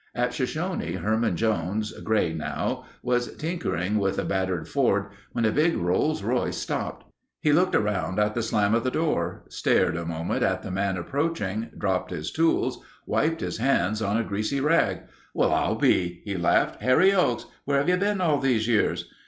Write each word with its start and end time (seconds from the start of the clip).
At 0.15 0.33
Shoshone, 0.33 0.93
Herman 0.95 1.35
Jones, 1.35 1.91
grey 1.99 2.33
now, 2.33 2.85
was 3.03 3.35
tinkering 3.35 3.99
with 3.99 4.17
a 4.17 4.25
battered 4.25 4.67
Ford 4.67 5.09
when 5.33 5.45
a 5.45 5.51
big 5.51 5.77
Rolls 5.77 6.23
Royce 6.23 6.57
stopped. 6.57 7.05
He 7.39 7.53
looked 7.53 7.75
around 7.75 8.17
at 8.17 8.33
the 8.33 8.41
slam 8.41 8.73
of 8.73 8.83
the 8.83 8.89
door, 8.89 9.43
stared 9.47 9.95
a 9.95 10.03
moment 10.03 10.41
at 10.41 10.63
the 10.63 10.71
man 10.71 10.97
approaching, 10.97 11.69
dropped 11.77 12.09
his 12.09 12.31
tools, 12.31 12.79
wiped 13.05 13.41
his 13.41 13.59
hands 13.59 14.01
on 14.01 14.17
a 14.17 14.23
greasy 14.23 14.59
rag. 14.59 15.01
"Well, 15.35 15.53
I'll 15.53 15.75
be—" 15.75 16.23
he 16.25 16.35
laughed. 16.35 16.81
"Harry 16.81 17.13
Oakes—where've 17.13 17.87
you 17.87 17.97
been 17.97 18.21
all 18.21 18.39
these 18.39 18.67
years?" 18.67 19.07